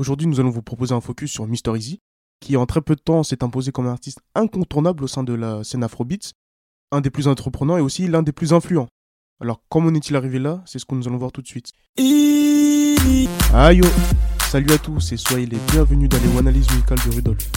[0.00, 1.76] Aujourd'hui, nous allons vous proposer un focus sur Mr.
[1.76, 2.00] Easy,
[2.40, 5.34] qui en très peu de temps s'est imposé comme un artiste incontournable au sein de
[5.34, 6.32] la scène Afrobeats,
[6.90, 8.88] un des plus entreprenants et aussi l'un des plus influents.
[9.42, 10.62] Alors, comment est-il arrivé là?
[10.64, 11.72] C'est ce que nous allons voir tout de suite.
[13.52, 13.82] Aïe
[14.48, 17.52] Salut à tous et soyez les bienvenus dans les analyses musicales de Rudolf.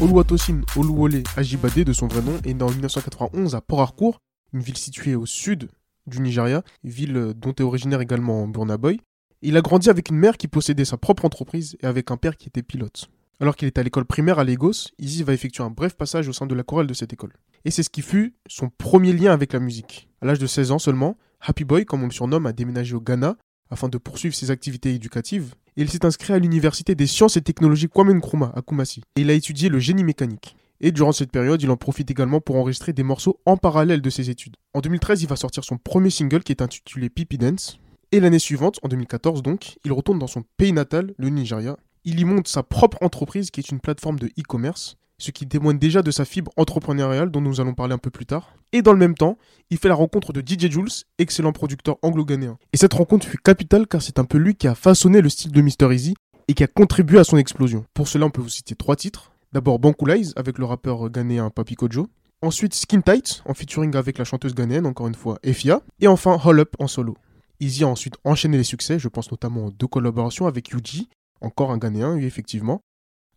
[0.00, 4.18] Oluwatosin Oluwole Ajibade, de son vrai nom, est né en 1991 à Port Harcourt,
[4.52, 5.68] une ville située au sud
[6.06, 9.00] du Nigeria, ville dont est originaire également Burna Boy.
[9.42, 12.36] Il a grandi avec une mère qui possédait sa propre entreprise et avec un père
[12.36, 13.08] qui était pilote.
[13.40, 16.32] Alors qu'il est à l'école primaire à Lagos, Izzy va effectuer un bref passage au
[16.32, 17.32] sein de la chorale de cette école.
[17.64, 20.08] Et c'est ce qui fut son premier lien avec la musique.
[20.22, 23.00] À l'âge de 16 ans seulement, Happy Boy, comme on le surnomme, a déménagé au
[23.00, 23.36] Ghana
[23.70, 25.54] afin de poursuivre ses activités éducatives.
[25.76, 29.02] Et il s'est inscrit à l'université des sciences et technologies Kwame Nkrumah à Kumasi.
[29.16, 30.56] Et il a étudié le génie mécanique.
[30.80, 34.10] Et durant cette période, il en profite également pour enregistrer des morceaux en parallèle de
[34.10, 34.56] ses études.
[34.74, 37.78] En 2013, il va sortir son premier single qui est intitulé Pipi Dance.
[38.12, 41.76] Et l'année suivante, en 2014 donc, il retourne dans son pays natal, le Nigeria.
[42.04, 45.78] Il y monte sa propre entreprise qui est une plateforme de e-commerce, ce qui témoigne
[45.78, 48.54] déjà de sa fibre entrepreneuriale dont nous allons parler un peu plus tard.
[48.72, 49.38] Et dans le même temps,
[49.70, 52.58] il fait la rencontre de DJ Jules, excellent producteur anglo-ghanéen.
[52.72, 55.52] Et cette rencontre fut capitale car c'est un peu lui qui a façonné le style
[55.52, 55.92] de Mr.
[55.94, 56.14] Easy
[56.48, 57.84] et qui a contribué à son explosion.
[57.94, 59.32] Pour cela, on peut vous citer trois titres.
[59.54, 62.08] D'abord Bankulais avec le rappeur ghanéen Papi Kojo.
[62.42, 65.80] Ensuite Skin Tight en featuring avec la chanteuse ghanéenne, encore une fois, Efia.
[66.00, 67.16] Et enfin Hall Up en solo.
[67.60, 71.08] Easy a ensuite enchaîné les succès, je pense notamment aux deux collaborations avec Yuji,
[71.40, 72.80] encore un ghanéen, effectivement,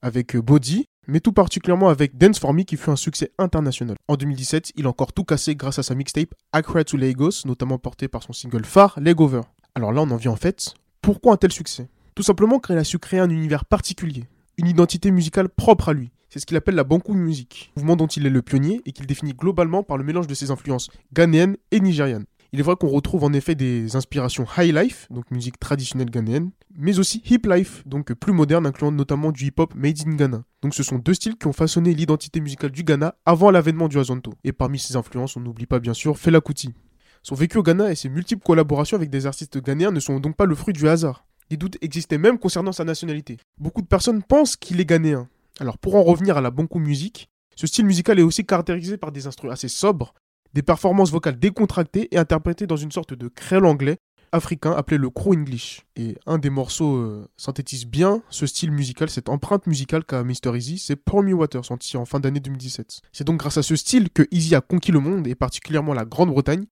[0.01, 3.95] avec Body, mais tout particulièrement avec Dance For Me qui fut un succès international.
[4.07, 7.77] En 2017, il a encore tout cassé grâce à sa mixtape Accra to Lagos, notamment
[7.77, 9.41] portée par son single phare Legover.
[9.75, 11.87] Alors là, on en vient en fait, pourquoi un tel succès?
[12.15, 14.23] Tout simplement car il a su créer un univers particulier,
[14.57, 16.11] une identité musicale propre à lui.
[16.29, 19.05] C'est ce qu'il appelle la Banku Music, mouvement dont il est le pionnier et qu'il
[19.05, 22.25] définit globalement par le mélange de ses influences ghanéennes et nigérianes.
[22.53, 26.51] Il est vrai qu'on retrouve en effet des inspirations high life, donc musique traditionnelle ghanéenne,
[26.75, 30.43] mais aussi hip life, donc plus moderne, incluant notamment du hip hop made in Ghana.
[30.61, 33.99] Donc ce sont deux styles qui ont façonné l'identité musicale du Ghana avant l'avènement du
[33.99, 34.33] Azonto.
[34.43, 36.73] Et parmi ces influences, on n'oublie pas bien sûr Fela Kuti.
[37.21, 40.37] Son vécu au Ghana et ses multiples collaborations avec des artistes ghanéens ne sont donc
[40.37, 41.26] pas le fruit du hasard.
[41.49, 43.37] Des doutes existaient même concernant sa nationalité.
[43.57, 45.29] Beaucoup de personnes pensent qu'il est ghanéen.
[45.59, 49.11] Alors pour en revenir à la Banku Music, ce style musical est aussi caractérisé par
[49.11, 50.13] des instruments assez sobres,
[50.53, 53.97] des performances vocales décontractées et interprétées dans une sorte de créole anglais
[54.31, 55.85] africain appelé le Crow English.
[55.95, 60.55] Et un des morceaux euh, synthétise bien ce style musical, cette empreinte musicale qu'a Mr.
[60.55, 63.01] Easy, c'est Pour Me Water, sorti en fin d'année 2017.
[63.11, 66.05] C'est donc grâce à ce style que Easy a conquis le monde, et particulièrement la
[66.05, 66.65] Grande-Bretagne,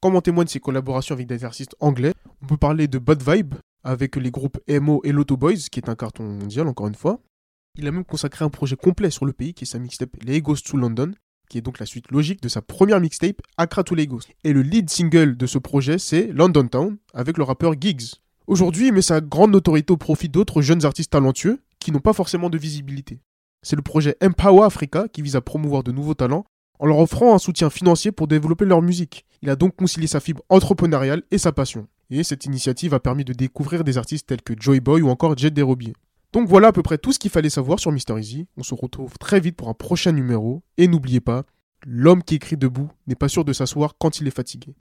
[0.00, 2.14] comme en témoignent ses collaborations avec des artistes anglais.
[2.42, 3.54] On peut parler de Bad Vibe,
[3.84, 7.20] avec les groupes Emo et Lotto Boys, qui est un carton mondial encore une fois.
[7.76, 10.56] Il a même consacré un projet complet sur le pays, qui est sa mixtape Lagos
[10.56, 11.12] to London,
[11.48, 14.20] qui est donc la suite logique de sa première mixtape Accra to Lagos.
[14.44, 18.14] Et le lead single de ce projet, c'est London Town, avec le rappeur Giggs.
[18.46, 22.12] Aujourd'hui, il met sa grande notoriété au profit d'autres jeunes artistes talentueux, qui n'ont pas
[22.12, 23.20] forcément de visibilité.
[23.62, 26.44] C'est le projet Empower Africa qui vise à promouvoir de nouveaux talents
[26.78, 29.24] en leur offrant un soutien financier pour développer leur musique.
[29.40, 31.86] Il a donc concilié sa fibre entrepreneuriale et sa passion.
[32.14, 35.34] Et cette initiative a permis de découvrir des artistes tels que Joy Boy ou encore
[35.34, 35.94] Jet Derobier.
[36.34, 38.46] Donc voilà à peu près tout ce qu'il fallait savoir sur Mister Easy.
[38.58, 40.62] On se retrouve très vite pour un prochain numéro.
[40.76, 41.44] Et n'oubliez pas,
[41.86, 44.74] l'homme qui écrit debout n'est pas sûr de s'asseoir quand il est fatigué.